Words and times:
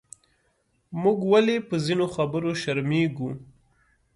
موږ 1.01 1.19
ولې 1.31 1.57
پۀ 1.67 1.75
ځینو 1.85 2.05
خبرو 2.15 2.51
شرمېږو؟ 2.61 3.29